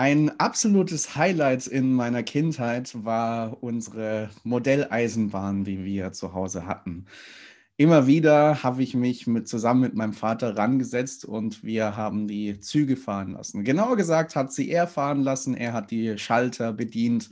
[0.00, 7.06] Ein absolutes Highlight in meiner Kindheit war unsere Modelleisenbahn, die wir zu Hause hatten.
[7.76, 12.60] Immer wieder habe ich mich mit, zusammen mit meinem Vater rangesetzt und wir haben die
[12.60, 13.64] Züge fahren lassen.
[13.64, 17.30] Genauer gesagt hat sie er fahren lassen, er hat die Schalter bedient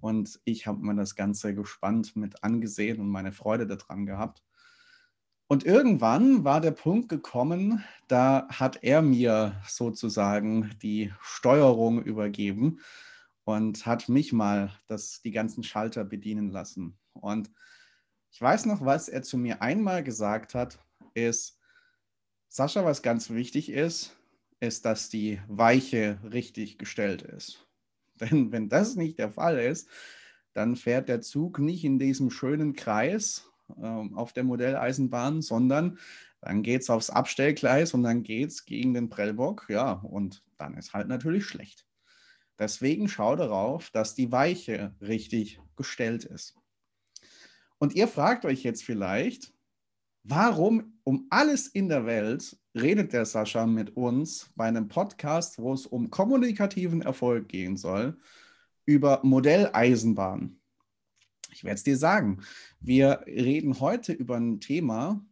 [0.00, 4.42] und ich habe mir das Ganze gespannt mit angesehen und meine Freude daran gehabt.
[5.48, 12.80] Und irgendwann war der Punkt gekommen, da hat er mir sozusagen die Steuerung übergeben
[13.44, 16.98] und hat mich mal das, die ganzen Schalter bedienen lassen.
[17.12, 17.52] Und
[18.32, 20.80] ich weiß noch, was er zu mir einmal gesagt hat,
[21.14, 21.60] ist,
[22.48, 24.16] Sascha, was ganz wichtig ist,
[24.58, 27.68] ist, dass die Weiche richtig gestellt ist.
[28.20, 29.88] Denn wenn das nicht der Fall ist,
[30.54, 33.48] dann fährt der Zug nicht in diesem schönen Kreis
[33.80, 35.98] ähm, auf der Modelleisenbahn, sondern
[36.40, 39.66] dann geht es aufs Abstellgleis und dann geht es gegen den Prellbock.
[39.68, 41.86] Ja, und dann ist halt natürlich schlecht.
[42.58, 46.56] Deswegen schau darauf, dass die Weiche richtig gestellt ist.
[47.78, 49.52] Und ihr fragt euch jetzt vielleicht,
[50.22, 55.72] warum um alles in der Welt redet der Sascha mit uns bei einem Podcast, wo
[55.74, 58.18] es um kommunikativen Erfolg gehen soll,
[58.86, 60.55] über Modelleisenbahn?
[61.56, 62.42] Ich werde es dir sagen.
[62.80, 65.24] Wir reden heute über ein Thema,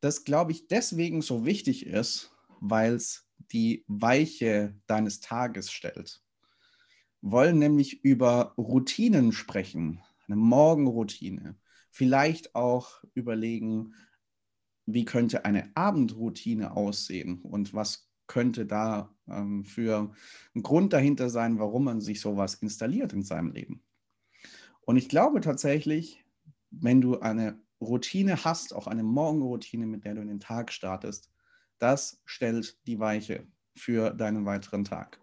[0.00, 6.22] das, glaube ich, deswegen so wichtig ist, weil es die Weiche deines Tages stellt.
[7.20, 11.56] Wir wollen nämlich über Routinen sprechen, eine Morgenroutine.
[11.90, 13.94] Vielleicht auch überlegen,
[14.86, 20.14] wie könnte eine Abendroutine aussehen und was könnte da ähm, für
[20.54, 23.83] ein Grund dahinter sein, warum man sich sowas installiert in seinem Leben.
[24.86, 26.24] Und ich glaube tatsächlich,
[26.70, 31.30] wenn du eine Routine hast, auch eine Morgenroutine, mit der du in den Tag startest,
[31.78, 35.20] das stellt die Weiche für deinen weiteren Tag.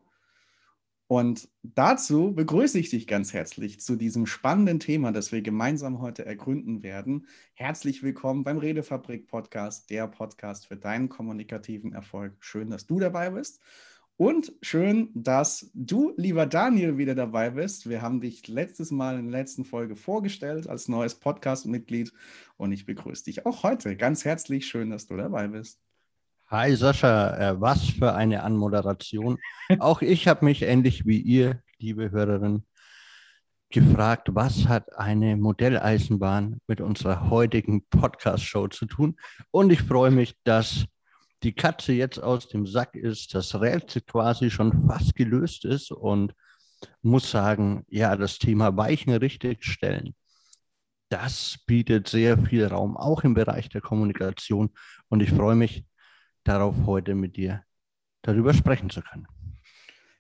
[1.08, 6.26] Und dazu begrüße ich dich ganz herzlich zu diesem spannenden Thema, das wir gemeinsam heute
[6.26, 7.28] ergründen werden.
[7.54, 12.38] Herzlich willkommen beim Redefabrik Podcast, der Podcast für deinen kommunikativen Erfolg.
[12.40, 13.60] Schön, dass du dabei bist.
[14.22, 17.90] Und schön, dass du, lieber Daniel, wieder dabei bist.
[17.90, 22.14] Wir haben dich letztes Mal in der letzten Folge vorgestellt als neues Podcast-Mitglied
[22.56, 24.68] und ich begrüße dich auch heute ganz herzlich.
[24.68, 25.80] Schön, dass du dabei bist.
[26.50, 29.40] Hi Sascha, äh, was für eine Anmoderation.
[29.80, 32.64] Auch ich habe mich ähnlich wie ihr, liebe Hörerin,
[33.72, 39.20] gefragt, was hat eine Modelleisenbahn mit unserer heutigen Podcast-Show zu tun?
[39.50, 40.86] Und ich freue mich, dass
[41.44, 46.34] die Katze jetzt aus dem Sack ist, das Rätsel quasi schon fast gelöst ist und
[47.02, 50.16] muss sagen, ja, das Thema Weichen richtig stellen,
[51.10, 54.70] das bietet sehr viel Raum, auch im Bereich der Kommunikation.
[55.10, 55.86] Und ich freue mich
[56.44, 57.64] darauf, heute mit dir
[58.22, 59.28] darüber sprechen zu können.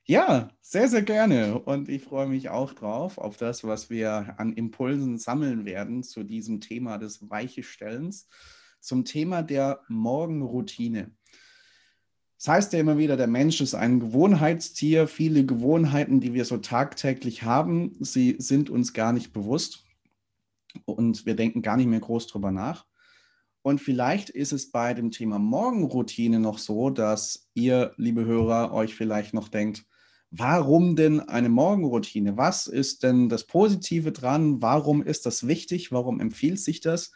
[0.05, 1.59] Ja, sehr, sehr gerne.
[1.59, 6.23] Und ich freue mich auch drauf, auf das, was wir an Impulsen sammeln werden zu
[6.23, 8.27] diesem Thema des Weichestellens
[8.81, 11.11] zum Thema der Morgenroutine.
[12.37, 15.07] Das heißt ja immer wieder, der Mensch ist ein Gewohnheitstier.
[15.07, 19.85] Viele Gewohnheiten, die wir so tagtäglich haben, sie sind uns gar nicht bewusst
[20.85, 22.85] und wir denken gar nicht mehr groß drüber nach.
[23.61, 28.95] Und vielleicht ist es bei dem Thema Morgenroutine noch so, dass ihr, liebe Hörer, euch
[28.95, 29.85] vielleicht noch denkt,
[30.31, 32.37] warum denn eine Morgenroutine?
[32.37, 34.63] Was ist denn das Positive dran?
[34.63, 35.91] Warum ist das wichtig?
[35.91, 37.11] Warum empfiehlt sich das?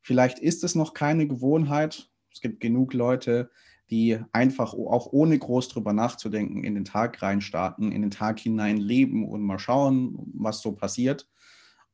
[0.00, 2.10] Vielleicht ist es noch keine Gewohnheit.
[2.32, 3.50] Es gibt genug Leute,
[3.90, 8.76] die einfach auch ohne groß drüber nachzudenken in den Tag reinstarten, in den Tag hinein
[8.76, 11.28] leben und mal schauen, was so passiert.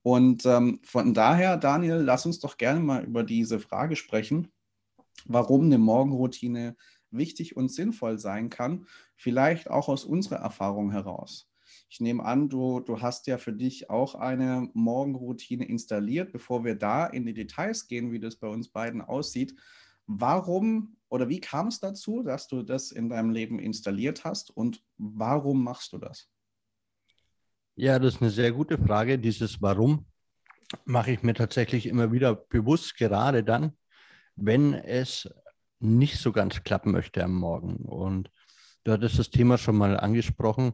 [0.03, 4.48] Und ähm, von daher, Daniel, lass uns doch gerne mal über diese Frage sprechen,
[5.25, 6.76] warum eine Morgenroutine
[7.10, 8.86] wichtig und sinnvoll sein kann,
[9.16, 11.48] vielleicht auch aus unserer Erfahrung heraus.
[11.89, 16.33] Ich nehme an, du, du hast ja für dich auch eine Morgenroutine installiert.
[16.33, 19.55] Bevor wir da in die Details gehen, wie das bei uns beiden aussieht,
[20.06, 24.83] warum oder wie kam es dazu, dass du das in deinem Leben installiert hast und
[24.98, 26.28] warum machst du das?
[27.77, 29.19] Ja, das ist eine sehr gute Frage.
[29.19, 30.07] Dieses Warum
[30.84, 33.77] mache ich mir tatsächlich immer wieder bewusst, gerade dann,
[34.36, 35.28] wenn es
[35.78, 37.77] nicht so ganz klappen möchte am Morgen.
[37.77, 38.31] Und
[38.84, 40.72] du hattest das Thema schon mal angesprochen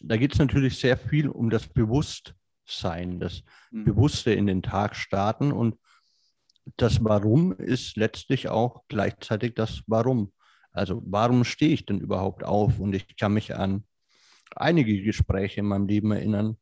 [0.00, 3.84] da geht es natürlich sehr viel um das Bewusstsein, das mhm.
[3.84, 5.52] Bewusste in den Tag starten.
[5.52, 5.78] Und
[6.76, 10.32] das Warum ist letztlich auch gleichzeitig das Warum.
[10.72, 12.78] Also warum stehe ich denn überhaupt auf?
[12.78, 13.84] Und ich kann mich an
[14.56, 16.56] einige Gespräche in meinem Leben erinnern,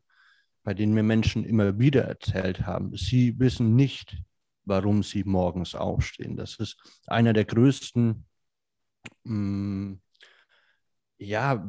[0.64, 4.18] bei denen mir Menschen immer wieder erzählt haben, sie wissen nicht,
[4.64, 6.36] warum sie morgens aufstehen.
[6.36, 6.76] Das ist
[7.06, 8.26] einer der größten,
[9.24, 10.00] mh, mm,
[11.20, 11.66] ja,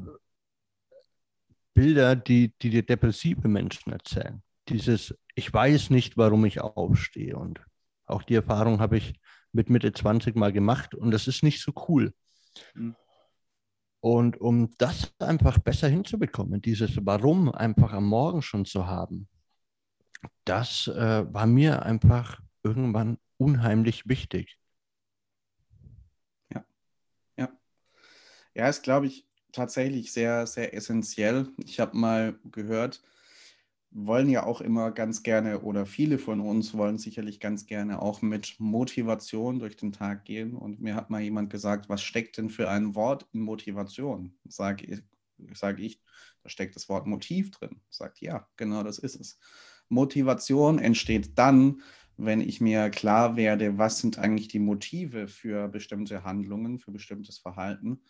[1.80, 4.44] Bilder, die, die dir depressive Menschen erzählen.
[4.68, 7.38] Dieses, ich weiß nicht, warum ich aufstehe.
[7.38, 7.62] Und
[8.06, 9.18] auch die Erfahrung habe ich
[9.54, 12.14] mit Mitte 20 mal gemacht und das ist nicht so cool.
[12.74, 12.98] Mhm.
[14.02, 19.30] Und um das einfach besser hinzubekommen, dieses Warum einfach am Morgen schon zu haben,
[20.44, 24.58] das äh, war mir einfach irgendwann unheimlich wichtig.
[26.54, 26.66] Ja,
[27.38, 27.50] ja.
[28.54, 31.48] Ja, ist, glaube ich, tatsächlich sehr, sehr essentiell.
[31.66, 33.02] Ich habe mal gehört,
[33.92, 38.22] wollen ja auch immer ganz gerne oder viele von uns wollen sicherlich ganz gerne auch
[38.22, 40.56] mit Motivation durch den Tag gehen.
[40.56, 44.38] Und mir hat mal jemand gesagt, was steckt denn für ein Wort in Motivation?
[44.48, 45.02] Sage ich,
[45.58, 46.02] sag ich,
[46.44, 47.82] da steckt das Wort Motiv drin.
[47.90, 49.40] Sagt ja, genau das ist es.
[49.90, 51.82] Motivation entsteht dann,
[52.16, 57.40] wenn ich mir klar werde, was sind eigentlich die Motive für bestimmte Handlungen, für bestimmtes
[57.40, 58.02] Verhalten.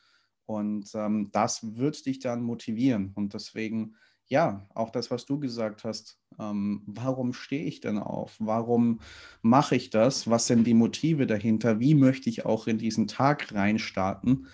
[0.49, 3.11] Und ähm, das wird dich dann motivieren.
[3.13, 3.95] Und deswegen
[4.29, 6.19] ja, auch das, was du gesagt hast.
[6.39, 8.35] Ähm, warum stehe ich denn auf?
[8.39, 8.99] Warum
[9.41, 10.29] mache ich das?
[10.29, 11.79] Was sind die Motive dahinter?
[11.79, 14.47] Wie möchte ich auch in diesen Tag reinstarten?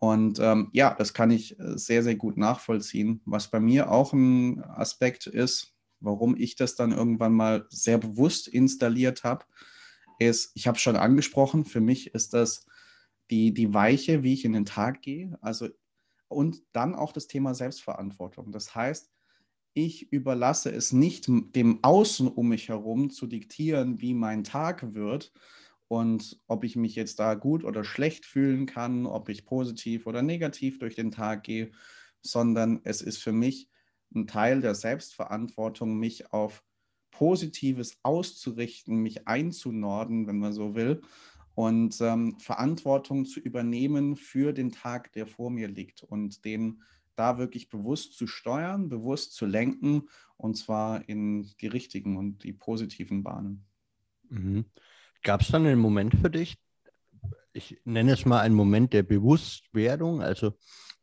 [0.00, 3.20] Und ähm, ja, das kann ich äh, sehr, sehr gut nachvollziehen.
[3.24, 8.48] Was bei mir auch ein Aspekt ist, warum ich das dann irgendwann mal sehr bewusst
[8.48, 9.44] installiert habe,
[10.18, 12.66] ist, ich habe schon angesprochen, für mich ist das
[13.32, 15.38] die, die Weiche, wie ich in den Tag gehe.
[15.40, 15.68] Also
[16.28, 18.52] und dann auch das Thema Selbstverantwortung.
[18.52, 19.10] Das heißt,
[19.74, 25.32] ich überlasse es nicht dem Außen um mich herum zu diktieren, wie mein Tag wird
[25.88, 30.22] und ob ich mich jetzt da gut oder schlecht fühlen kann, ob ich positiv oder
[30.22, 31.72] negativ durch den Tag gehe,
[32.20, 33.70] sondern es ist für mich
[34.14, 36.62] ein Teil der Selbstverantwortung, mich auf
[37.10, 41.02] Positives auszurichten, mich einzunorden, wenn man so will,
[41.54, 46.82] und ähm, Verantwortung zu übernehmen für den Tag, der vor mir liegt und den
[47.14, 52.52] da wirklich bewusst zu steuern, bewusst zu lenken und zwar in die richtigen und die
[52.52, 53.66] positiven Bahnen.
[54.28, 54.64] Mhm.
[55.22, 56.58] Gab es dann einen Moment für dich,
[57.52, 60.56] ich nenne es mal einen Moment der Bewusstwerdung, also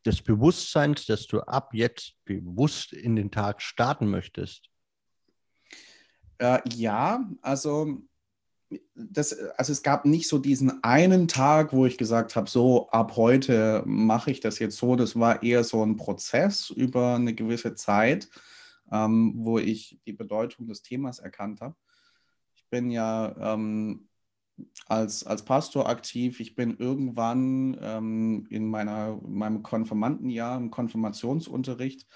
[0.04, 4.68] des Bewusstseins, dass du ab jetzt bewusst in den Tag starten möchtest?
[6.38, 8.02] Äh, ja, also
[8.94, 13.16] das, also es gab nicht so diesen einen Tag, wo ich gesagt habe, so ab
[13.16, 14.96] heute mache ich das jetzt so.
[14.96, 18.28] Das war eher so ein Prozess über eine gewisse Zeit,
[18.92, 21.74] ähm, wo ich die Bedeutung des Themas erkannt habe.
[22.54, 24.08] Ich bin ja ähm,
[24.86, 26.38] als, als Pastor aktiv.
[26.38, 32.06] Ich bin irgendwann ähm, in meiner, meinem Konfirmandenjahr, im Konfirmationsunterricht,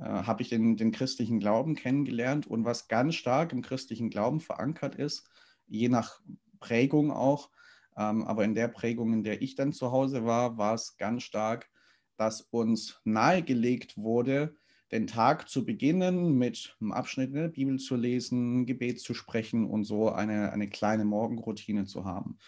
[0.00, 2.48] äh, habe ich den, den christlichen Glauben kennengelernt.
[2.48, 5.28] Und was ganz stark im christlichen Glauben verankert ist,
[5.72, 6.20] je nach
[6.60, 7.50] Prägung auch.
[7.96, 11.24] Ähm, aber in der Prägung, in der ich dann zu Hause war, war es ganz
[11.24, 11.68] stark,
[12.16, 14.54] dass uns nahegelegt wurde,
[14.92, 19.66] den Tag zu beginnen mit einem Abschnitt in der Bibel zu lesen, Gebet zu sprechen
[19.66, 22.38] und so eine, eine kleine Morgenroutine zu haben.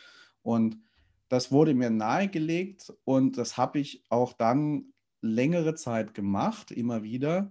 [0.42, 0.78] Und
[1.28, 4.92] das wurde mir nahegelegt und das habe ich auch dann
[5.22, 7.50] längere Zeit gemacht, immer wieder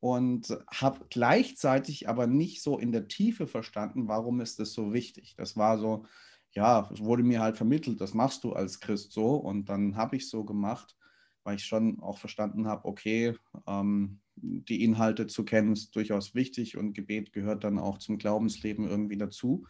[0.00, 5.34] und habe gleichzeitig aber nicht so in der Tiefe verstanden, warum ist das so wichtig.
[5.36, 6.04] Das war so,
[6.52, 10.16] ja, es wurde mir halt vermittelt, das machst du als Christ so und dann habe
[10.16, 10.96] ich so gemacht,
[11.42, 13.34] weil ich schon auch verstanden habe, okay,
[13.66, 18.88] ähm, die Inhalte zu kennen ist durchaus wichtig und Gebet gehört dann auch zum Glaubensleben
[18.88, 19.66] irgendwie dazu.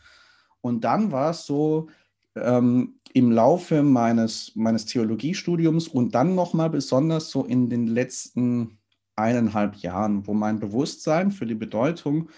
[0.60, 1.88] Und dann war es so,
[2.36, 8.78] ähm, im Laufe meines, meines Theologiestudiums und dann nochmal besonders so in den letzten
[9.18, 12.30] eineinhalb Jahren, wo mein Bewusstsein für die Bedeutung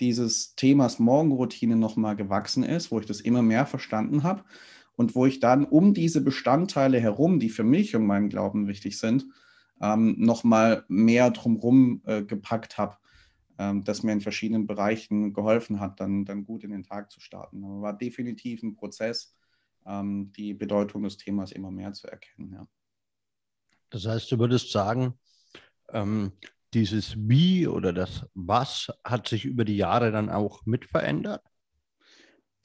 [0.00, 4.42] dieses Themas Morgenroutine nochmal gewachsen ist, wo ich das immer mehr verstanden habe
[4.96, 8.98] und wo ich dann um diese Bestandteile herum, die für mich und meinen Glauben wichtig
[8.98, 9.26] sind,
[9.80, 12.96] ähm, nochmal mehr drumherum äh, gepackt habe,
[13.58, 17.20] ähm, das mir in verschiedenen Bereichen geholfen hat, dann, dann gut in den Tag zu
[17.20, 17.62] starten.
[17.82, 19.34] War definitiv ein Prozess,
[19.86, 22.52] ähm, die Bedeutung des Themas immer mehr zu erkennen.
[22.54, 22.66] Ja.
[23.90, 25.14] Das heißt, du würdest sagen,
[25.92, 26.32] ähm,
[26.74, 31.42] dieses Wie oder das Was hat sich über die Jahre dann auch mit verändert?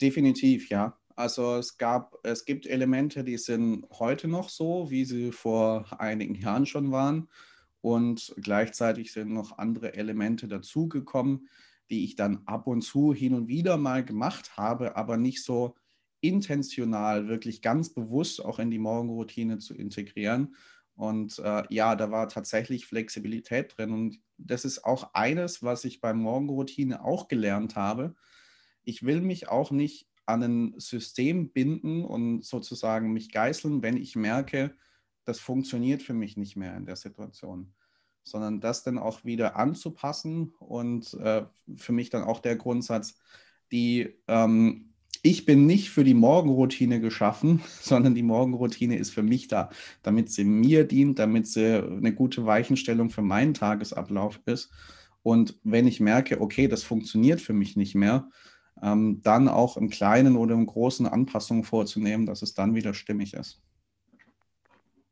[0.00, 0.98] Definitiv, ja.
[1.16, 6.36] Also es gab, es gibt Elemente, die sind heute noch so, wie sie vor einigen
[6.36, 7.28] Jahren schon waren.
[7.80, 11.48] Und gleichzeitig sind noch andere Elemente dazugekommen,
[11.90, 15.74] die ich dann ab und zu hin und wieder mal gemacht habe, aber nicht so
[16.20, 20.54] intentional, wirklich ganz bewusst auch in die Morgenroutine zu integrieren.
[20.98, 23.92] Und äh, ja, da war tatsächlich Flexibilität drin.
[23.92, 28.16] Und das ist auch eines, was ich bei Morgenroutine auch gelernt habe.
[28.82, 34.16] Ich will mich auch nicht an ein System binden und sozusagen mich geißeln, wenn ich
[34.16, 34.74] merke,
[35.24, 37.72] das funktioniert für mich nicht mehr in der Situation.
[38.28, 43.14] sondern das dann auch wieder anzupassen und äh, für mich dann auch der Grundsatz,
[43.72, 49.48] die ähm, ich bin nicht für die Morgenroutine geschaffen, sondern die Morgenroutine ist für mich
[49.48, 49.70] da,
[50.02, 54.70] damit sie mir dient, damit sie eine gute Weichenstellung für meinen Tagesablauf ist.
[55.22, 58.30] Und wenn ich merke, okay, das funktioniert für mich nicht mehr,
[58.82, 63.34] ähm, dann auch im kleinen oder im großen Anpassungen vorzunehmen, dass es dann wieder stimmig
[63.34, 63.60] ist.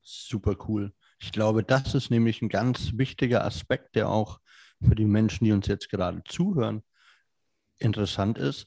[0.02, 0.92] Super cool.
[1.18, 4.38] Ich glaube, das ist nämlich ein ganz wichtiger Aspekt, der auch
[4.86, 6.82] für die Menschen, die uns jetzt gerade zuhören,
[7.78, 8.66] interessant ist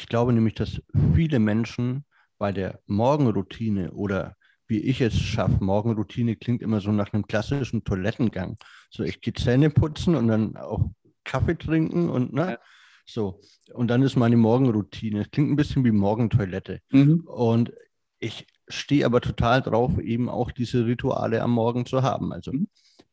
[0.00, 0.80] ich glaube nämlich, dass
[1.14, 2.06] viele Menschen
[2.38, 4.34] bei der Morgenroutine oder
[4.66, 8.56] wie ich es schaffe, Morgenroutine klingt immer so nach einem klassischen Toilettengang.
[8.90, 10.90] So, ich gehe Zähne putzen und dann auch
[11.24, 12.58] Kaffee trinken und ne,
[13.04, 13.42] so.
[13.74, 15.20] Und dann ist meine Morgenroutine.
[15.20, 16.80] Es klingt ein bisschen wie Morgentoilette.
[16.92, 17.20] Mhm.
[17.26, 17.72] Und
[18.20, 22.32] ich stehe aber total drauf, eben auch diese Rituale am Morgen zu haben.
[22.32, 22.68] Also mhm.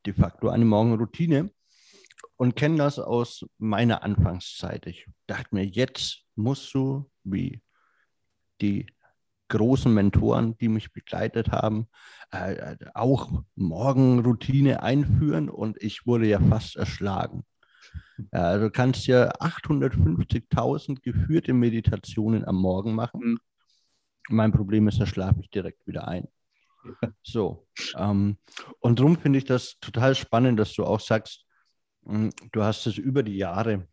[0.05, 1.51] de facto eine Morgenroutine
[2.37, 4.87] und kenne das aus meiner Anfangszeit.
[4.87, 7.61] Ich dachte mir, jetzt musst du, wie
[8.61, 8.87] die
[9.49, 11.87] großen Mentoren, die mich begleitet haben,
[12.31, 17.45] äh, auch Morgenroutine einführen und ich wurde ja fast erschlagen.
[18.31, 23.21] Also du kannst ja 850.000 geführte Meditationen am Morgen machen.
[23.21, 23.39] Mhm.
[24.29, 26.27] Mein Problem ist, da schlafe ich direkt wieder ein.
[27.21, 27.67] So.
[27.97, 28.37] Ähm,
[28.79, 31.45] und darum finde ich das total spannend, dass du auch sagst,
[32.05, 33.87] hm, du hast es über die Jahre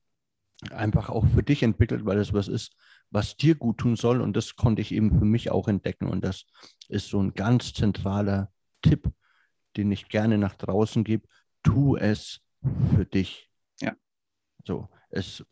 [0.71, 2.77] einfach auch für dich entwickelt, weil es was ist,
[3.11, 4.21] was dir gut tun soll.
[4.21, 6.09] Und das konnte ich eben für mich auch entdecken.
[6.09, 6.47] Und das
[6.89, 9.11] ist so ein ganz zentraler Tipp,
[9.77, 11.27] den ich gerne nach draußen gebe.
[11.63, 12.41] Tu es
[12.95, 13.51] für dich.
[13.81, 13.95] Ja.
[14.65, 15.45] So, es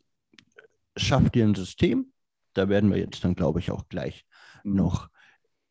[0.97, 2.11] schafft dir ein System.
[2.53, 4.25] Da werden wir jetzt dann, glaube ich, auch gleich
[4.63, 4.75] mhm.
[4.75, 5.09] noch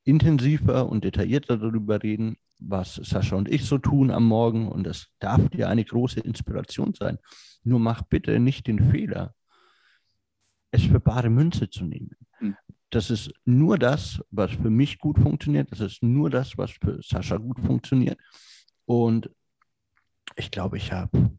[0.04, 2.36] intensiver und detaillierter darüber reden
[2.68, 6.94] was Sascha und ich so tun am Morgen und das darf dir eine große Inspiration
[6.94, 7.18] sein.
[7.64, 9.34] Nur mach bitte nicht den Fehler,
[10.70, 12.16] es für bare Münze zu nehmen.
[12.40, 12.56] Mhm.
[12.90, 15.70] Das ist nur das, was für mich gut funktioniert.
[15.72, 18.18] Das ist nur das, was für Sascha gut funktioniert.
[18.84, 19.30] Und
[20.36, 21.30] ich glaube, ich habe,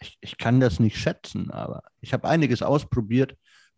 [0.00, 3.36] ich, ich kann das nicht schätzen, aber ich habe einiges ausprobiert,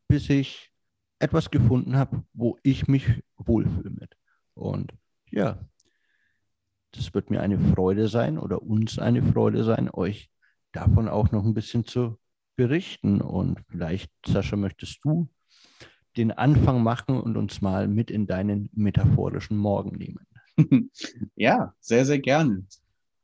[0.09, 0.71] bis ich
[1.19, 4.17] etwas gefunden habe, wo ich mich wohlfühle mit.
[4.55, 4.93] Und
[5.31, 5.59] ja,
[6.97, 10.31] das wird mir eine Freude sein oder uns eine Freude sein, euch
[10.73, 12.19] davon auch noch ein bisschen zu
[12.57, 13.21] berichten.
[13.21, 15.29] Und vielleicht, Sascha, möchtest du
[16.17, 20.27] den Anfang machen und uns mal mit in deinen metaphorischen Morgen nehmen.
[21.35, 22.65] Ja, sehr, sehr gerne.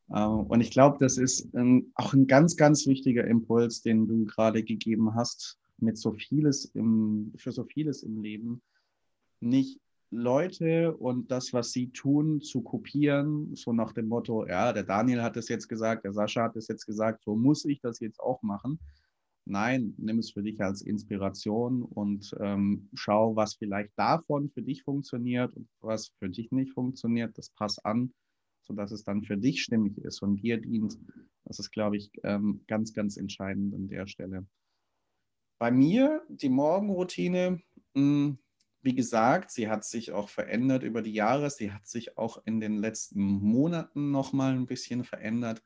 [0.09, 1.49] Äh, und ich glaube, das ist
[1.95, 7.33] auch ein ganz, ganz wichtiger Impuls, den du gerade gegeben hast, mit so vieles im,
[7.37, 8.63] für so vieles im Leben.
[9.39, 9.79] Nicht
[10.11, 15.23] Leute und das, was sie tun, zu kopieren, so nach dem Motto, ja, der Daniel
[15.23, 18.19] hat es jetzt gesagt, der Sascha hat es jetzt gesagt, so muss ich das jetzt
[18.19, 18.79] auch machen.
[19.47, 24.83] Nein, nimm es für dich als Inspiration und ähm, schau, was vielleicht davon für dich
[24.83, 27.37] funktioniert und was für dich nicht funktioniert.
[27.39, 28.13] Das passt an,
[28.63, 30.99] sodass es dann für dich stimmig ist und dir dient.
[31.45, 34.47] Das ist, glaube ich, ähm, ganz, ganz entscheidend an der Stelle.
[35.59, 37.61] Bei mir, die Morgenroutine,
[37.95, 38.39] mh, hm,
[38.83, 41.51] wie gesagt, sie hat sich auch verändert über die Jahre.
[41.51, 45.63] Sie hat sich auch in den letzten Monaten noch mal ein bisschen verändert.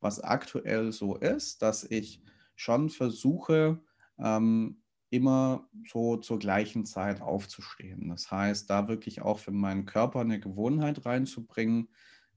[0.00, 2.22] Was aktuell so ist, dass ich
[2.56, 3.80] schon versuche,
[4.18, 8.08] ähm, immer so zur gleichen Zeit aufzustehen.
[8.08, 11.88] Das heißt, da wirklich auch für meinen Körper eine Gewohnheit reinzubringen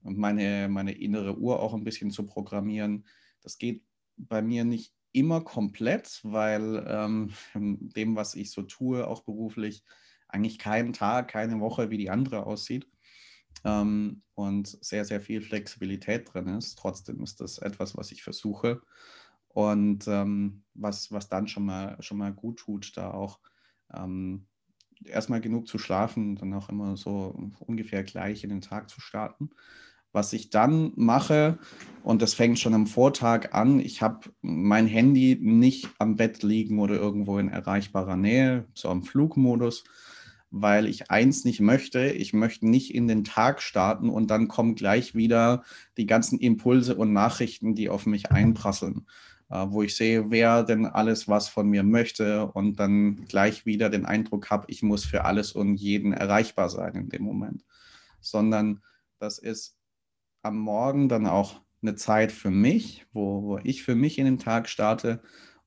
[0.02, 3.06] und meine, meine innere Uhr auch ein bisschen zu programmieren.
[3.42, 3.84] Das geht
[4.18, 9.84] bei mir nicht immer komplett, weil ähm, dem, was ich so tue, auch beruflich,
[10.34, 12.88] eigentlich kein Tag, keine Woche wie die andere aussieht
[13.64, 16.78] ähm, und sehr, sehr viel Flexibilität drin ist.
[16.78, 18.82] Trotzdem ist das etwas, was ich versuche
[19.50, 23.40] und ähm, was, was dann schon mal, schon mal gut tut, da auch
[23.94, 24.48] ähm,
[25.06, 29.52] erstmal genug zu schlafen, dann auch immer so ungefähr gleich in den Tag zu starten.
[30.12, 31.58] Was ich dann mache,
[32.04, 36.78] und das fängt schon am Vortag an, ich habe mein Handy nicht am Bett liegen
[36.80, 39.84] oder irgendwo in erreichbarer Nähe, so am Flugmodus,
[40.56, 42.12] weil ich eins nicht möchte.
[42.12, 45.64] Ich möchte nicht in den Tag starten und dann kommen gleich wieder
[45.98, 49.08] die ganzen Impulse und Nachrichten, die auf mich einprasseln,
[49.50, 53.90] äh, wo ich sehe, wer denn alles was von mir möchte und dann gleich wieder
[53.90, 57.66] den Eindruck habe, ich muss für alles und jeden erreichbar sein in dem Moment.
[58.22, 58.84] Sondern
[59.18, 59.76] das ist
[60.44, 64.38] am Morgen dann auch eine Zeit für mich, wo, wo ich für mich in den
[64.38, 65.20] Tag starte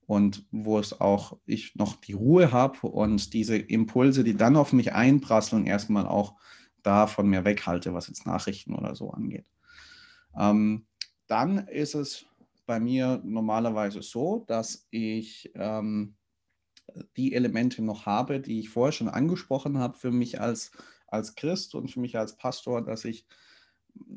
[0.06, 4.72] und wo es auch ich noch die Ruhe habe und diese Impulse, die dann auf
[4.72, 6.34] mich einprasseln, erstmal auch
[6.82, 9.46] da von mir weghalte, was jetzt Nachrichten oder so angeht.
[10.38, 10.86] Ähm,
[11.26, 12.26] dann ist es
[12.66, 16.16] bei mir normalerweise so, dass ich ähm,
[17.16, 20.70] die Elemente noch habe, die ich vorher schon angesprochen habe, für mich als,
[21.08, 23.26] als Christ und für mich als Pastor, dass ich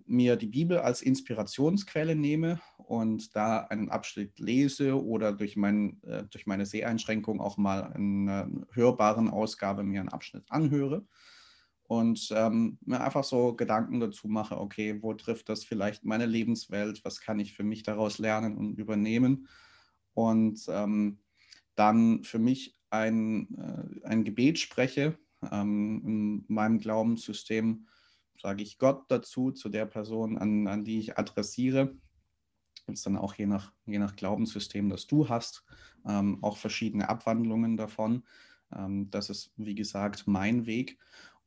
[0.05, 6.23] mir die Bibel als Inspirationsquelle nehme und da einen Abschnitt lese oder durch, mein, äh,
[6.23, 11.05] durch meine Seheinschränkung auch mal in einer hörbaren Ausgabe mir einen Abschnitt anhöre
[11.83, 17.03] und ähm, mir einfach so Gedanken dazu mache, okay, wo trifft das vielleicht meine Lebenswelt,
[17.03, 19.47] was kann ich für mich daraus lernen und übernehmen
[20.13, 21.19] und ähm,
[21.75, 25.17] dann für mich ein, äh, ein Gebet spreche.
[25.51, 27.87] Ähm, in meinem Glaubenssystem
[28.41, 31.95] sage ich Gott dazu, zu der Person, an, an die ich adressiere.
[32.85, 35.63] Gibt dann auch je nach, je nach Glaubenssystem, das du hast,
[36.07, 38.23] ähm, auch verschiedene Abwandlungen davon.
[38.75, 40.97] Ähm, das ist, wie gesagt, mein Weg.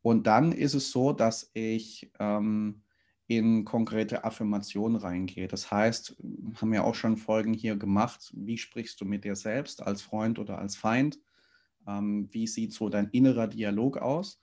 [0.02, 2.82] Und dann ist es so, dass ich ähm,
[3.28, 5.48] in konkrete Affirmationen reingehe.
[5.48, 6.16] Das heißt,
[6.56, 10.38] haben wir auch schon Folgen hier gemacht, wie sprichst du mit dir selbst als Freund
[10.38, 11.18] oder als Feind?
[11.86, 14.40] Ähm, wie sieht so dein innerer Dialog aus?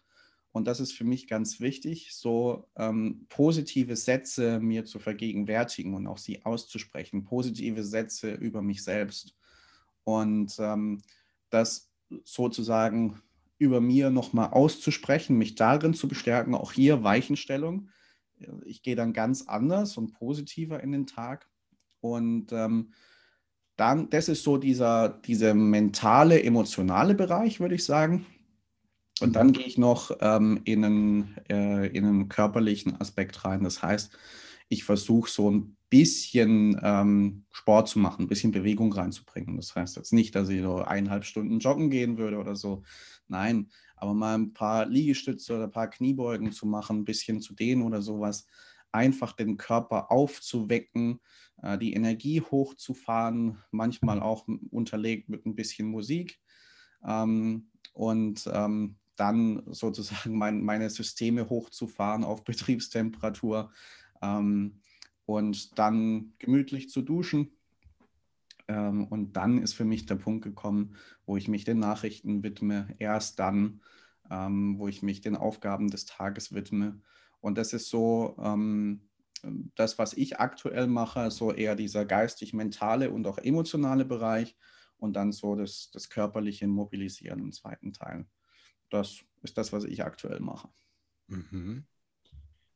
[0.52, 6.08] Und das ist für mich ganz wichtig, so ähm, positive Sätze mir zu vergegenwärtigen und
[6.08, 9.36] auch sie auszusprechen, positive Sätze über mich selbst.
[10.04, 11.02] Und ähm,
[11.50, 11.92] das
[12.24, 13.22] sozusagen
[13.60, 17.90] über mir nochmal auszusprechen, mich darin zu bestärken, auch hier Weichenstellung.
[18.66, 21.48] Ich gehe dann ganz anders und positiver in den Tag.
[22.00, 22.94] Und ähm,
[23.76, 28.26] dann, das ist so dieser, dieser mentale, emotionale Bereich, würde ich sagen.
[29.22, 33.64] Und dann gehe ich noch ähm, in, einen, äh, in einen körperlichen Aspekt rein.
[33.64, 34.18] Das heißt,
[34.70, 39.56] ich versuche so ein bisschen ähm, Sport zu machen, ein bisschen Bewegung reinzubringen.
[39.58, 42.84] Das heißt jetzt nicht, dass ich so eineinhalb Stunden joggen gehen würde oder so,
[43.30, 47.54] Nein, aber mal ein paar Liegestütze oder ein paar Kniebeugen zu machen, ein bisschen zu
[47.54, 48.48] dehnen oder sowas,
[48.92, 51.20] einfach den Körper aufzuwecken,
[51.62, 56.40] äh, die Energie hochzufahren, manchmal auch unterlegt mit ein bisschen Musik
[57.06, 63.72] ähm, und ähm, dann sozusagen mein, meine Systeme hochzufahren auf Betriebstemperatur
[64.22, 64.80] ähm,
[65.26, 67.52] und dann gemütlich zu duschen
[68.70, 72.96] ähm, und dann ist für mich der Punkt gekommen, wo ich mich den Nachrichten widme.
[73.00, 73.82] Erst dann,
[74.30, 77.02] ähm, wo ich mich den Aufgaben des Tages widme.
[77.42, 79.02] Und das ist so ähm,
[79.76, 84.56] das, was ich aktuell mache, so eher dieser geistig-mentale und auch emotionale Bereich
[84.98, 88.26] und dann so das, das körperliche Mobilisieren im zweiten Teil.
[88.90, 90.70] Das ist das, was ich aktuell mache.
[91.28, 91.86] Mhm.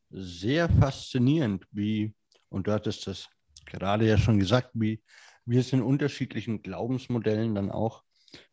[0.10, 2.14] Sehr faszinierend, wie,
[2.50, 3.28] und du hattest das
[3.66, 5.02] gerade ja schon gesagt, wie
[5.46, 8.04] wie es in unterschiedlichen Glaubensmodellen dann auch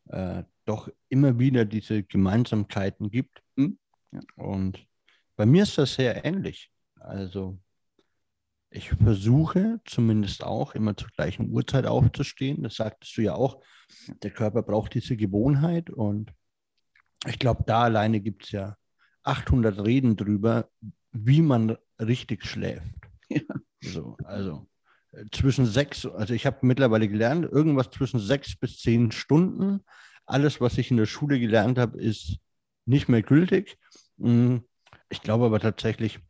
[0.08, 3.42] äh, doch immer wieder diese Gemeinsamkeiten gibt.
[3.56, 3.78] Mhm.
[4.12, 4.20] Ja.
[4.36, 4.86] Und
[5.36, 6.70] bei mir ist das sehr ähnlich.
[6.96, 7.58] Also
[8.70, 12.62] ich versuche zumindest auch immer zur gleichen Uhrzeit aufzustehen.
[12.62, 13.62] Das sagtest du ja auch.
[14.22, 16.32] Der Körper braucht diese Gewohnheit und
[17.26, 18.76] ich glaube, da alleine gibt es ja
[19.24, 20.68] 800 Reden drüber,
[21.12, 22.94] wie man richtig schläft.
[23.28, 23.42] Ja.
[23.82, 24.68] So, also
[25.32, 29.84] zwischen sechs, also ich habe mittlerweile gelernt, irgendwas zwischen sechs bis zehn Stunden.
[30.26, 32.38] Alles, was ich in der Schule gelernt habe, ist
[32.84, 33.78] nicht mehr gültig.
[34.18, 34.64] Hm,
[35.08, 36.20] ich glaube aber tatsächlich,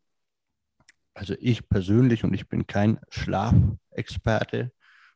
[1.14, 4.72] also ich persönlich, und ich bin kein Schlafexperte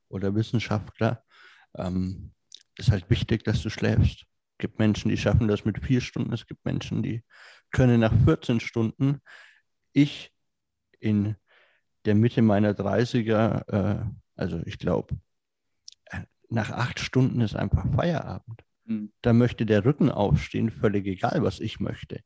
[0.09, 1.25] oder Wissenschaftler,
[1.77, 2.33] ähm,
[2.77, 4.27] ist halt wichtig, dass du schläfst.
[4.65, 7.23] Es gibt Menschen, die schaffen das mit vier Stunden, es gibt Menschen, die
[7.71, 9.21] können nach 14 Stunden.
[9.93, 10.33] Ich
[11.01, 11.37] in
[12.07, 15.19] der Mitte meiner 30er, äh, also ich glaube,
[16.07, 18.65] äh, nach acht Stunden ist einfach Feierabend.
[18.87, 19.13] Mhm.
[19.21, 22.21] Da möchte der Rücken aufstehen, völlig egal, was ich möchte.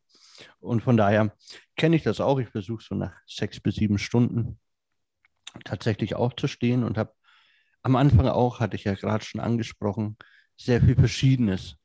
[0.60, 1.34] Und von daher
[1.74, 2.38] kenne ich das auch.
[2.38, 4.60] Ich versuche so nach sechs bis sieben Stunden
[5.64, 7.12] tatsächlich aufzustehen und habe
[7.82, 10.16] am Anfang auch, hatte ich ja gerade schon angesprochen,
[10.56, 11.78] sehr viel Verschiedenes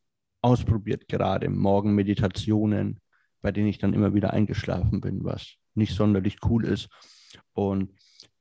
[0.43, 2.99] ausprobiert, gerade Morgenmeditationen,
[3.41, 6.89] bei denen ich dann immer wieder eingeschlafen bin, was nicht sonderlich cool ist.
[7.53, 7.91] Und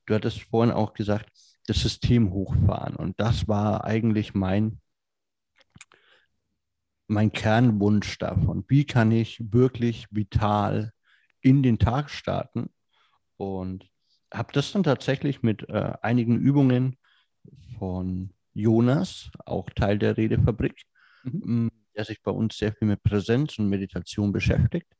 [0.05, 1.29] du hattest vorhin auch gesagt,
[1.67, 2.95] das System hochfahren.
[2.95, 4.79] Und das war eigentlich mein,
[7.07, 8.65] mein Kernwunsch davon.
[8.67, 10.91] Wie kann ich wirklich vital
[11.41, 12.69] in den Tag starten?
[13.37, 13.89] Und
[14.33, 16.97] habe das dann tatsächlich mit äh, einigen Übungen
[17.77, 20.83] von Jonas, auch Teil der Redefabrik,
[21.23, 21.71] mhm.
[21.95, 24.91] Der sich bei uns sehr viel mit Präsenz und Meditation beschäftigt,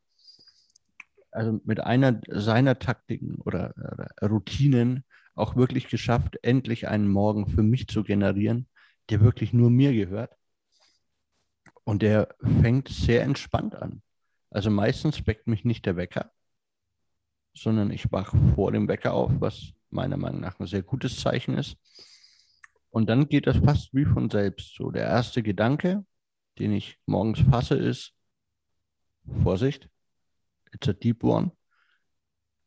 [1.32, 5.03] also mit einer seiner Taktiken oder, oder Routinen
[5.36, 8.67] auch wirklich geschafft, endlich einen Morgen für mich zu generieren,
[9.10, 10.36] der wirklich nur mir gehört.
[11.86, 14.01] Und der fängt sehr entspannt an.
[14.49, 16.32] Also meistens weckt mich nicht der Wecker.
[17.56, 21.58] sondern ich wache vor dem Wecker auf, was meiner Meinung nach ein sehr gutes Zeichen
[21.58, 21.77] ist.
[22.89, 24.75] Und dann geht das fast wie von selbst.
[24.75, 26.06] So, der erste Gedanke,
[26.60, 28.13] den ich morgens fasse, ist:
[29.44, 29.89] Vorsicht,
[30.72, 31.52] it's a deep one.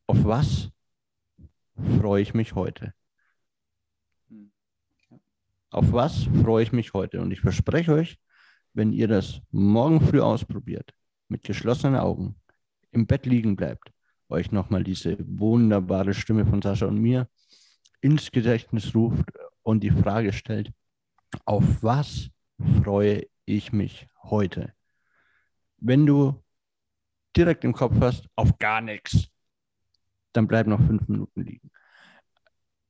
[0.06, 0.70] Auf was
[2.00, 2.94] freue ich mich heute?
[5.70, 7.20] Auf was freue ich mich heute?
[7.20, 8.18] Und ich verspreche euch,
[8.72, 10.92] wenn ihr das morgen früh ausprobiert,
[11.28, 12.36] mit geschlossenen Augen,
[12.92, 13.92] im Bett liegen bleibt,
[14.28, 17.28] euch nochmal diese wunderbare Stimme von Sascha und mir
[18.00, 19.24] ins Gedächtnis ruft
[19.62, 20.72] und die Frage stellt,
[21.44, 22.30] auf was
[22.82, 24.74] freue ich mich heute?
[25.78, 26.42] Wenn du
[27.36, 29.28] direkt im Kopf hast, auf gar nichts,
[30.32, 31.70] dann bleib noch fünf Minuten liegen.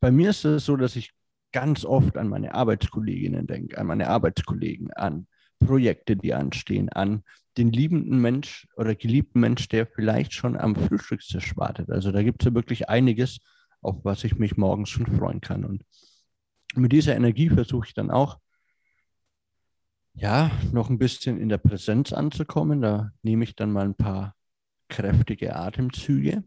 [0.01, 1.13] Bei mir ist es so, dass ich
[1.53, 5.27] ganz oft an meine Arbeitskolleginnen denke, an meine Arbeitskollegen, an
[5.59, 7.23] Projekte, die anstehen, an
[7.57, 11.91] den liebenden Mensch oder geliebten Mensch, der vielleicht schon am Frühstückstisch wartet.
[11.91, 13.39] Also da gibt es ja wirklich einiges,
[13.81, 15.65] auf was ich mich morgens schon freuen kann.
[15.65, 15.83] Und
[16.75, 18.39] mit dieser Energie versuche ich dann auch,
[20.17, 22.81] ja, noch ein bisschen in der Präsenz anzukommen.
[22.81, 24.35] Da nehme ich dann mal ein paar
[24.89, 26.43] kräftige Atemzüge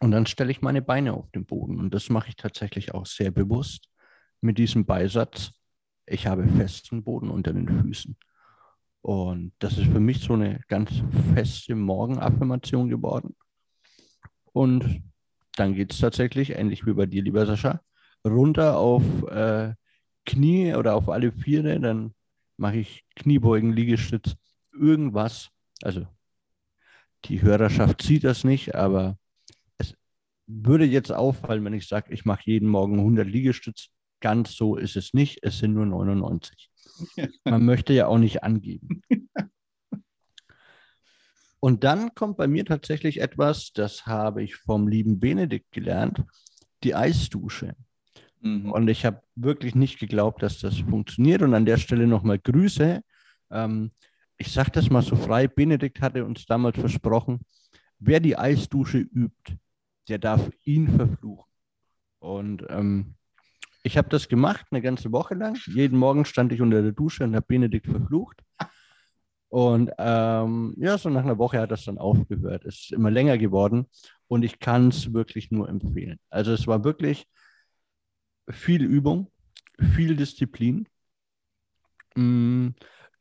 [0.00, 1.78] und dann stelle ich meine Beine auf den Boden.
[1.78, 3.88] Und das mache ich tatsächlich auch sehr bewusst
[4.40, 5.52] mit diesem Beisatz,
[6.06, 8.16] ich habe festen Boden unter den Füßen.
[9.00, 10.90] Und das ist für mich so eine ganz
[11.34, 13.34] feste Morgenaffirmation geworden.
[14.52, 15.02] Und
[15.56, 17.80] dann geht es tatsächlich, ähnlich wie bei dir, lieber Sascha,
[18.26, 19.74] runter auf äh,
[20.26, 21.80] Knie oder auf alle Viere.
[21.80, 22.14] Dann
[22.56, 24.36] mache ich Kniebeugen, Liegestütz,
[24.72, 25.50] irgendwas.
[25.82, 26.06] Also
[27.26, 29.18] die Hörerschaft sieht das nicht, aber
[29.78, 29.94] es
[30.46, 33.88] würde jetzt auffallen, wenn ich sage, ich mache jeden Morgen 100 Liegestütz.
[34.20, 35.40] Ganz so ist es nicht.
[35.42, 36.70] Es sind nur 99.
[37.44, 39.02] Man möchte ja auch nicht angeben.
[41.60, 46.22] Und dann kommt bei mir tatsächlich etwas, das habe ich vom lieben Benedikt gelernt,
[46.82, 47.74] die Eisdusche.
[48.44, 48.70] Mhm.
[48.70, 51.42] Und ich habe wirklich nicht geglaubt, dass das funktioniert.
[51.42, 53.02] Und an der Stelle nochmal Grüße.
[53.50, 53.90] Ähm,
[54.36, 57.40] ich sage das mal so frei, Benedikt hatte uns damals versprochen,
[57.98, 59.56] wer die Eisdusche übt,
[60.08, 61.50] der darf ihn verfluchen.
[62.18, 63.14] Und ähm,
[63.82, 65.56] ich habe das gemacht eine ganze Woche lang.
[65.66, 68.42] Jeden Morgen stand ich unter der Dusche und habe Benedikt verflucht.
[69.48, 72.64] Und ähm, ja, so nach einer Woche hat das dann aufgehört.
[72.64, 73.86] Es ist immer länger geworden
[74.26, 76.18] und ich kann es wirklich nur empfehlen.
[76.28, 77.28] Also es war wirklich
[78.50, 79.30] viel Übung,
[79.94, 80.88] viel Disziplin.
[82.14, 82.70] Mm,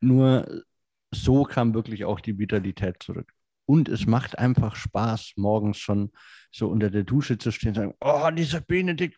[0.01, 0.63] nur
[1.11, 3.31] so kam wirklich auch die Vitalität zurück.
[3.65, 6.11] Und es macht einfach Spaß, morgens schon
[6.51, 9.17] so unter der Dusche zu stehen und sagen, oh, dieser Benedikt,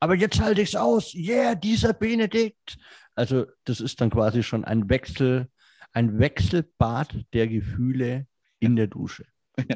[0.00, 1.14] aber jetzt halte ich es aus.
[1.14, 2.78] Yeah, dieser Benedikt.
[3.14, 5.48] Also das ist dann quasi schon ein Wechsel,
[5.92, 8.26] ein Wechselbad der Gefühle
[8.60, 9.26] in der Dusche.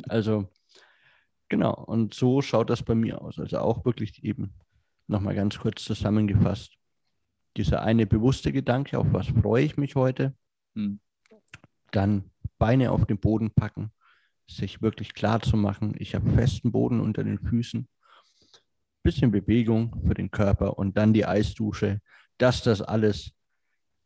[0.08, 0.48] Also
[1.52, 3.38] genau, und so schaut das bei mir aus.
[3.38, 4.54] Also auch wirklich eben
[5.06, 6.78] nochmal ganz kurz zusammengefasst.
[7.58, 10.34] Dieser eine bewusste Gedanke, auf was freue ich mich heute?
[10.74, 10.98] Hm.
[11.90, 13.92] Dann Beine auf den Boden packen,
[14.48, 17.86] sich wirklich klar zu machen, ich habe festen Boden unter den Füßen
[19.02, 22.00] bisschen Bewegung für den Körper und dann die Eisdusche,
[22.38, 23.32] dass das alles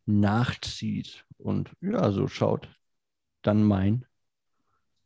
[0.06, 1.24] nachzieht.
[1.36, 2.68] Und ja, so schaut
[3.42, 4.04] dann mein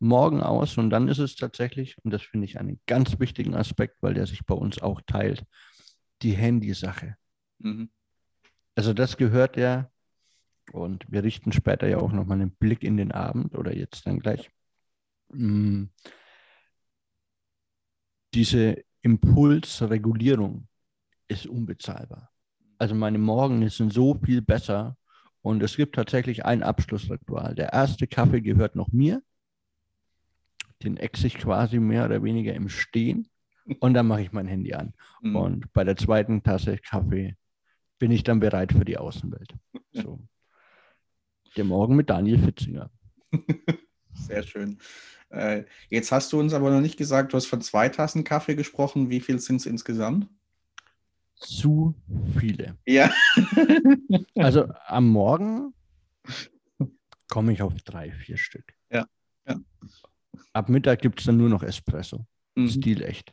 [0.00, 0.78] Morgen aus.
[0.78, 4.26] Und dann ist es tatsächlich, und das finde ich einen ganz wichtigen Aspekt, weil der
[4.26, 5.44] sich bei uns auch teilt,
[6.22, 7.16] die Handysache.
[7.58, 7.90] Mhm.
[8.74, 9.90] Also das gehört ja,
[10.72, 14.20] und wir richten später ja auch nochmal einen Blick in den Abend oder jetzt dann
[14.20, 14.50] gleich.
[15.28, 15.84] Mm.
[18.34, 20.68] Diese Impulsregulierung
[21.26, 22.30] ist unbezahlbar.
[22.78, 24.96] Also meine Morgen sind so viel besser
[25.42, 27.54] und es gibt tatsächlich ein Abschlussritual.
[27.54, 29.22] Der erste Kaffee gehört noch mir.
[30.82, 33.28] Den ex ich quasi mehr oder weniger im Stehen
[33.78, 34.94] und dann mache ich mein Handy an.
[35.22, 35.36] Mhm.
[35.36, 37.36] Und bei der zweiten Tasse Kaffee
[37.98, 39.54] bin ich dann bereit für die Außenwelt.
[39.92, 40.20] So.
[41.56, 42.90] Der Morgen mit Daniel Fitzinger.
[44.12, 44.78] Sehr schön.
[45.30, 48.54] Äh, jetzt hast du uns aber noch nicht gesagt, du hast von zwei Tassen Kaffee
[48.54, 49.10] gesprochen.
[49.10, 50.28] Wie viel sind es insgesamt?
[51.34, 51.94] Zu
[52.38, 52.76] viele.
[52.86, 53.10] Ja.
[54.36, 55.74] also am Morgen
[57.28, 58.74] komme ich auf drei, vier Stück.
[58.90, 59.06] Ja.
[59.48, 59.60] ja.
[60.52, 62.26] Ab Mittag gibt es dann nur noch Espresso.
[62.54, 62.68] Mhm.
[62.68, 63.32] Stil echt.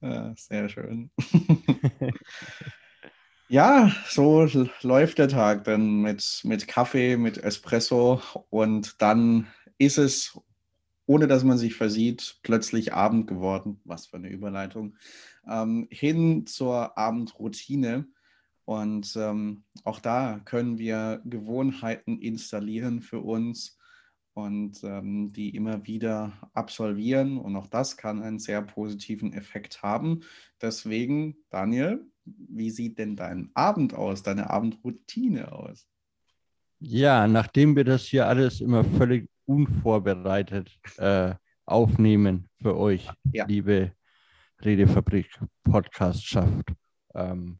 [0.00, 1.10] Ja, sehr schön.
[3.52, 4.46] Ja, so
[4.80, 10.40] läuft der Tag dann mit, mit Kaffee, mit Espresso und dann ist es,
[11.04, 13.78] ohne dass man sich versieht, plötzlich Abend geworden.
[13.84, 14.96] Was für eine Überleitung.
[15.46, 18.06] Ähm, hin zur Abendroutine.
[18.64, 23.76] Und ähm, auch da können wir Gewohnheiten installieren für uns
[24.34, 27.38] und ähm, die immer wieder absolvieren.
[27.38, 30.20] Und auch das kann einen sehr positiven Effekt haben.
[30.60, 35.86] Deswegen, Daniel, wie sieht denn dein Abend aus, deine Abendroutine aus?
[36.78, 43.46] Ja, nachdem wir das hier alles immer völlig unvorbereitet äh, aufnehmen für euch, ja.
[43.46, 43.92] liebe
[44.60, 45.28] Redefabrik
[45.64, 46.72] Podcast schafft,
[47.14, 47.58] ähm,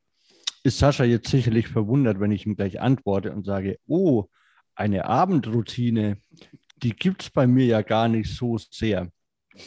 [0.64, 4.28] ist Sascha jetzt sicherlich verwundert, wenn ich ihm gleich antworte und sage, oh,
[4.74, 6.18] eine Abendroutine,
[6.82, 9.10] die gibt es bei mir ja gar nicht so sehr.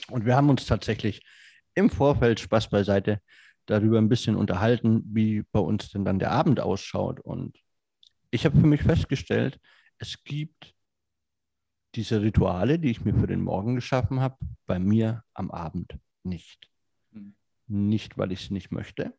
[0.10, 1.21] Und wir haben uns tatsächlich
[1.73, 3.21] im Vorfeld Spaß beiseite
[3.65, 7.19] darüber ein bisschen unterhalten, wie bei uns denn dann der Abend ausschaut.
[7.19, 7.58] Und
[8.32, 9.60] ich habe für mich festgestellt,
[9.97, 10.73] es gibt
[11.95, 16.69] diese Rituale, die ich mir für den Morgen geschaffen habe, bei mir am Abend nicht.
[17.12, 17.36] Mhm.
[17.67, 19.13] Nicht, weil ich es nicht möchte,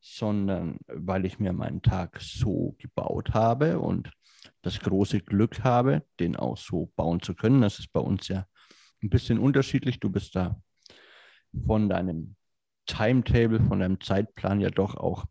[0.00, 4.12] sondern weil ich mir meinen Tag so gebaut habe und
[4.62, 7.60] das große Glück habe, den auch so bauen zu können.
[7.60, 8.46] Das ist bei uns ja
[9.02, 10.00] ein bisschen unterschiedlich.
[10.00, 10.60] Du bist da
[11.66, 12.36] von deinem
[12.86, 15.26] Timetable, von deinem Zeitplan ja doch auch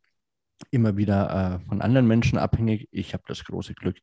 [0.72, 2.88] immer wieder äh, von anderen Menschen abhängig.
[2.92, 3.98] Ich habe das große Glück,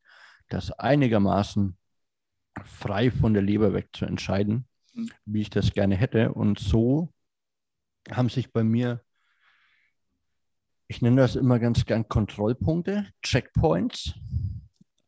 [0.49, 1.77] das einigermaßen
[2.65, 5.11] frei von der Leber weg zu entscheiden, mhm.
[5.25, 6.33] wie ich das gerne hätte.
[6.33, 7.13] Und so
[8.11, 9.03] haben sich bei mir,
[10.89, 14.15] ich nenne das immer ganz gern Kontrollpunkte, Checkpoints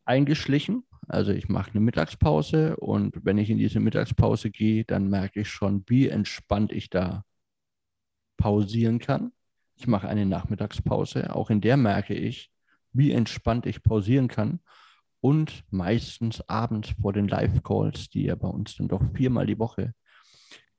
[0.05, 0.83] eingeschlichen.
[1.07, 5.49] Also ich mache eine Mittagspause und wenn ich in diese Mittagspause gehe, dann merke ich
[5.49, 7.25] schon, wie entspannt ich da
[8.37, 9.31] pausieren kann.
[9.75, 11.35] Ich mache eine Nachmittagspause.
[11.35, 12.51] Auch in der merke ich,
[12.93, 14.59] wie entspannt ich pausieren kann.
[15.19, 19.93] Und meistens abends vor den Live-Calls, die ja bei uns dann doch viermal die Woche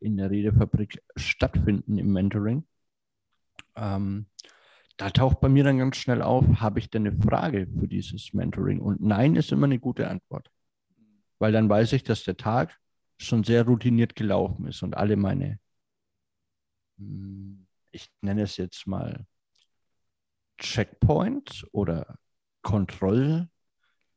[0.01, 2.67] in der Redefabrik stattfinden im Mentoring.
[3.75, 4.27] Ähm,
[4.97, 8.33] da taucht bei mir dann ganz schnell auf, habe ich denn eine Frage für dieses
[8.33, 8.81] Mentoring?
[8.81, 10.51] Und nein ist immer eine gute Antwort.
[11.39, 12.79] Weil dann weiß ich, dass der Tag
[13.19, 15.59] schon sehr routiniert gelaufen ist und alle meine
[16.99, 19.27] hm, ich nenne es jetzt mal
[20.59, 22.19] Checkpoints oder
[22.63, 23.49] Kontroll,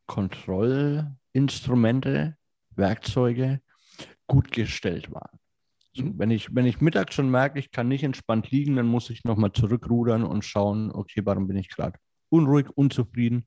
[0.05, 2.37] Kontrollinstrumente,
[2.71, 3.61] Werkzeuge
[4.27, 5.39] gut gestellt waren.
[5.99, 6.17] Mhm.
[6.17, 9.23] wenn, ich, wenn ich mittags schon merke, ich kann nicht entspannt liegen, dann muss ich
[9.23, 13.45] nochmal zurückrudern und schauen, okay, warum bin ich gerade unruhig, unzufrieden.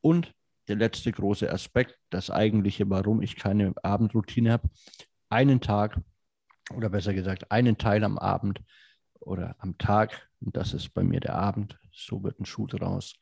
[0.00, 0.32] Und
[0.68, 4.70] der letzte große Aspekt, das eigentliche, warum ich keine Abendroutine habe,
[5.28, 6.00] einen Tag
[6.74, 8.62] oder besser gesagt einen Teil am Abend
[9.20, 13.14] oder am Tag, und das ist bei mir der Abend, so wird ein Schuh draus,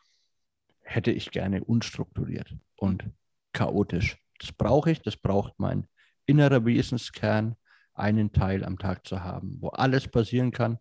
[0.82, 3.04] hätte ich gerne unstrukturiert und
[3.52, 4.18] chaotisch.
[4.38, 5.86] Das brauche ich, das braucht mein
[6.26, 7.56] innerer Wesenskern,
[8.00, 10.78] einen Teil am Tag zu haben, wo alles passieren kann.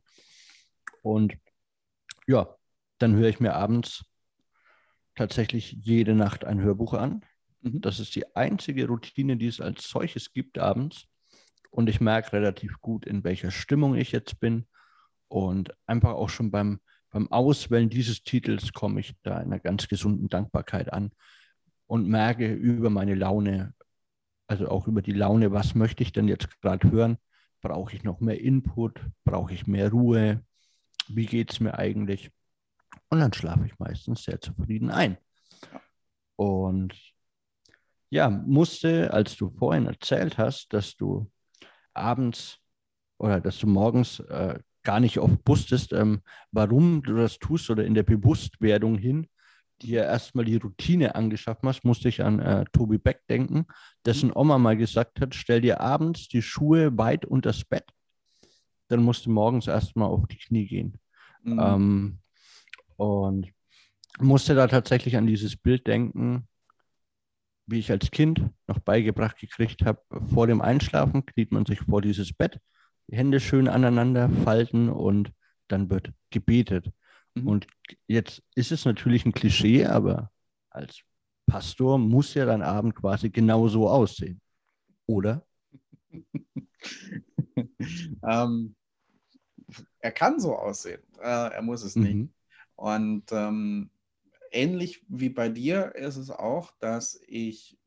[1.02, 1.38] Und
[2.28, 2.56] ja,
[2.98, 4.06] dann höre ich mir abends
[5.16, 7.26] tatsächlich jede Nacht ein Hörbuch an.
[7.62, 7.82] Mhm.
[7.82, 11.08] Das ist die einzige Routine, die es als solches gibt abends.
[11.72, 14.68] Und ich merke relativ gut, in welcher Stimmung ich jetzt bin
[15.28, 16.80] und einfach auch schon beim,
[17.12, 21.12] beim Auswählen dieses Titels komme ich da in einer ganz gesunden Dankbarkeit an
[21.86, 23.74] und merke über meine Laune,
[24.50, 27.18] also auch über die Laune, was möchte ich denn jetzt gerade hören?
[27.62, 29.00] Brauche ich noch mehr Input?
[29.24, 30.44] Brauche ich mehr Ruhe?
[31.08, 32.32] Wie geht es mir eigentlich?
[33.10, 35.18] Und dann schlafe ich meistens sehr zufrieden ein.
[36.36, 36.96] Und
[38.10, 41.32] ja, musste, als du vorhin erzählt hast, dass du
[41.94, 42.58] abends
[43.20, 47.86] oder dass du morgens äh, gar nicht oft wusstest, ähm, warum du das tust oder
[47.86, 49.28] in der Bewusstwerdung hin,
[49.82, 53.66] dir erstmal die Routine angeschaffen hast, musste ich an äh, Tobi Beck denken,
[54.06, 57.86] dessen Oma mal gesagt hat, stell dir abends die Schuhe weit unter das Bett,
[58.88, 61.00] dann musst du morgens erstmal auf die Knie gehen.
[61.44, 61.60] Mhm.
[61.60, 62.20] Ähm,
[62.98, 63.52] und
[64.20, 66.48] musste da tatsächlich an dieses Bild denken,
[67.66, 70.02] wie ich als Kind noch beigebracht gekriegt habe,
[70.34, 72.60] vor dem Einschlafen kniet man sich vor dieses Bett
[73.10, 75.32] die Hände schön aneinander falten und
[75.68, 76.92] dann wird gebetet.
[77.42, 77.48] Mhm.
[77.48, 77.68] Und
[78.08, 80.32] jetzt ist es natürlich ein Klischee, aber
[80.70, 81.02] als
[81.46, 84.42] Pastor muss ja dein Abend quasi genau so aussehen.
[85.08, 85.46] Oder?
[88.24, 88.76] ähm,
[90.00, 91.02] er kann so aussehen.
[91.20, 92.04] Äh, er muss es mhm.
[92.04, 92.30] nicht.
[92.76, 93.90] Und ähm,
[94.52, 97.78] ähnlich wie bei dir ist es auch, dass ich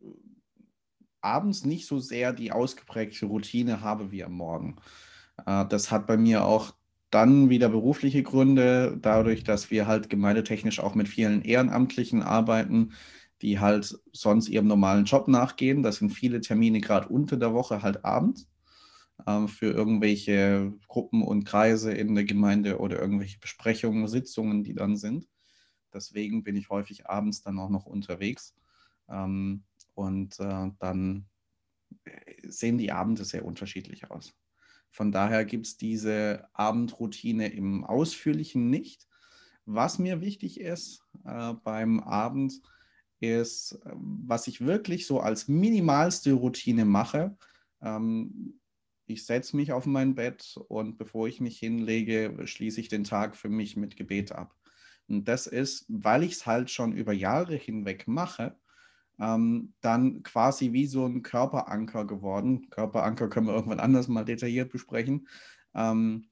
[1.21, 4.77] abends nicht so sehr die ausgeprägte Routine habe wie am Morgen.
[5.47, 6.75] Äh, das hat bei mir auch
[7.13, 12.95] dann wieder berufliche Gründe, dadurch, dass wir halt gemeindetechnisch auch mit vielen Ehrenamtlichen arbeiten,
[13.43, 15.83] die halt sonst ihrem normalen Job nachgehen.
[15.83, 18.49] Das sind viele Termine gerade unter der Woche halt abends
[19.27, 24.97] äh, für irgendwelche Gruppen und Kreise in der Gemeinde oder irgendwelche Besprechungen, Sitzungen, die dann
[24.97, 25.29] sind.
[25.93, 28.55] Deswegen bin ich häufig abends dann auch noch unterwegs.
[29.11, 31.27] Ähm, und äh, dann
[32.49, 34.33] sehen die Abende sehr unterschiedlich aus.
[34.93, 39.09] Von daher gibt es diese Abendroutine im Ausführlichen nicht.
[39.65, 42.61] Was mir wichtig ist äh, beim Abend,
[43.21, 47.37] ist, was ich wirklich so als minimalste Routine mache.
[47.81, 48.61] Ähm,
[49.07, 53.37] ich setze mich auf mein Bett und bevor ich mich hinlege, schließe ich den Tag
[53.37, 54.55] für mich mit Gebet ab.
[55.09, 58.57] Und das ist, weil ich es halt schon über Jahre hinweg mache,
[59.21, 62.69] ähm, dann quasi wie so ein Körperanker geworden.
[62.71, 65.29] Körperanker können wir irgendwann anders mal detailliert besprechen.
[65.75, 66.27] Ähm,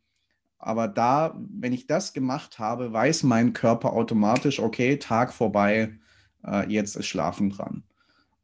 [0.58, 5.98] aber da, wenn ich das gemacht habe, weiß mein Körper automatisch, okay, Tag vorbei,
[6.44, 7.84] äh, jetzt ist Schlafen dran.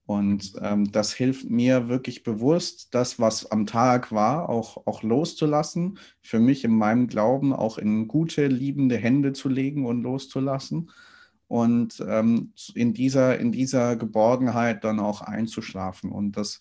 [0.06, 5.98] Und ähm, das hilft mir wirklich bewusst, das, was am Tag war, auch, auch loszulassen.
[6.22, 10.90] Für mich in meinem Glauben auch in gute, liebende Hände zu legen und loszulassen.
[11.48, 16.10] Und ähm, in, dieser, in dieser Geborgenheit dann auch einzuschlafen.
[16.10, 16.58] Und das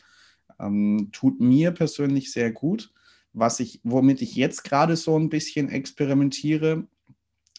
[0.60, 2.94] ähm, tut mir persönlich sehr gut.
[3.34, 6.88] Was ich, womit ich jetzt gerade so ein bisschen experimentiere,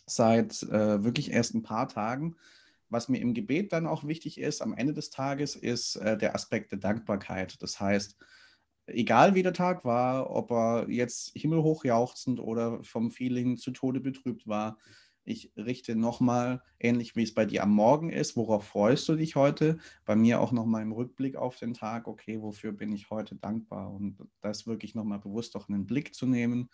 [0.06, 2.36] seit äh, wirklich erst ein paar Tagen,
[2.88, 6.34] was mir im Gebet dann auch wichtig ist, am Ende des Tages, ist äh, der
[6.34, 7.60] Aspekt der Dankbarkeit.
[7.60, 8.16] Das heißt,
[8.86, 14.00] egal wie der Tag war, ob er jetzt himmelhoch jauchzend oder vom Feeling zu Tode
[14.00, 14.78] betrübt war,
[15.26, 19.34] ich richte nochmal, ähnlich wie es bei dir am Morgen ist, worauf freust du dich
[19.34, 19.78] heute?
[20.04, 23.92] Bei mir auch nochmal im Rückblick auf den Tag, okay, wofür bin ich heute dankbar?
[23.92, 26.70] Und das wirklich nochmal bewusst auch in den Blick zu nehmen.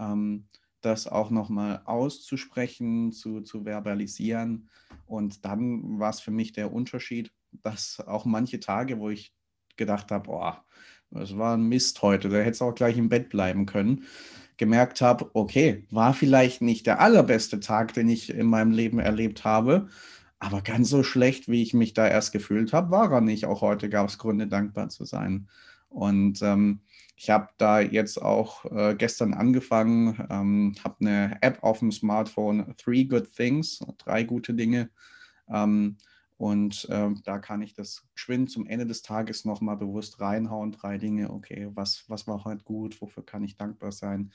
[0.00, 0.48] Ähm,
[0.80, 4.68] das auch nochmal auszusprechen, zu, zu verbalisieren.
[5.06, 7.30] Und dann war es für mich der Unterschied,
[7.62, 9.34] dass auch manche Tage, wo ich
[9.76, 10.64] gedacht habe, boah,
[11.10, 14.04] das war ein Mist heute, da hätte es auch gleich im Bett bleiben können,
[14.62, 19.44] gemerkt habe, okay, war vielleicht nicht der allerbeste Tag, den ich in meinem Leben erlebt
[19.44, 19.88] habe,
[20.38, 23.44] aber ganz so schlecht, wie ich mich da erst gefühlt habe, war er nicht.
[23.44, 25.48] Auch heute gab es Gründe, dankbar zu sein.
[25.88, 26.78] Und ähm,
[27.16, 32.72] ich habe da jetzt auch äh, gestern angefangen, ähm, habe eine App auf dem Smartphone,
[32.76, 34.90] Three Good Things, drei gute Dinge.
[35.52, 35.96] Ähm,
[36.42, 40.98] und äh, da kann ich das geschwind zum Ende des Tages nochmal bewusst reinhauen, drei
[40.98, 44.32] Dinge, okay, was, was war heute gut, wofür kann ich dankbar sein.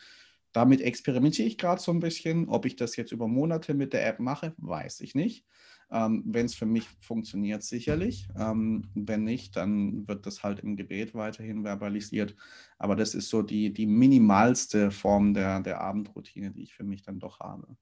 [0.53, 2.47] Damit experimentiere ich gerade so ein bisschen.
[2.47, 5.45] Ob ich das jetzt über Monate mit der App mache, weiß ich nicht.
[5.91, 8.29] Ähm, wenn es für mich funktioniert, sicherlich.
[8.37, 12.37] Ähm, wenn nicht, dann wird das halt im Gebet weiterhin verbalisiert.
[12.77, 17.01] Aber das ist so die, die minimalste Form der, der Abendroutine, die ich für mich
[17.01, 17.75] dann doch habe.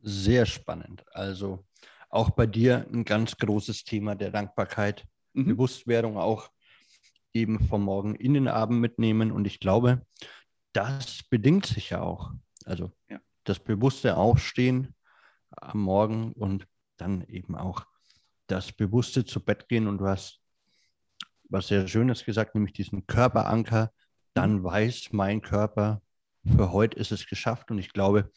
[0.00, 1.04] Sehr spannend.
[1.12, 1.64] Also
[2.14, 5.46] auch bei dir ein ganz großes Thema der Dankbarkeit, mhm.
[5.46, 6.50] Bewusstwerdung auch
[7.32, 9.32] eben vom Morgen in den Abend mitnehmen.
[9.32, 10.06] Und ich glaube,
[10.72, 12.30] das bedingt sich ja auch.
[12.64, 13.20] Also ja.
[13.42, 14.94] das bewusste Aufstehen
[15.50, 17.84] am Morgen und dann eben auch
[18.46, 20.40] das bewusste zu Bett gehen und du hast
[21.48, 23.92] was sehr Schönes gesagt, nämlich diesen Körperanker.
[24.34, 26.02] Dann weiß mein Körper,
[26.44, 28.30] für heute ist es geschafft und ich glaube,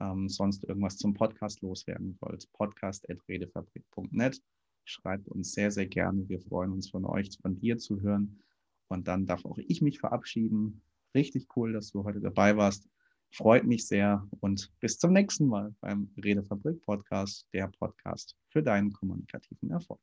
[0.00, 4.40] ähm, sonst irgendwas zum Podcast loswerden wollt, podcast.redefabrik.net
[4.88, 6.26] Schreibt uns sehr, sehr gerne.
[6.30, 8.40] Wir freuen uns von euch, von dir zu hören.
[8.88, 10.80] Und dann darf auch ich mich verabschieden.
[11.14, 12.88] Richtig cool, dass du heute dabei warst.
[13.30, 18.92] Freut mich sehr und bis zum nächsten Mal beim Redefabrik Podcast, der Podcast für deinen
[18.92, 20.00] kommunikativen Erfolg.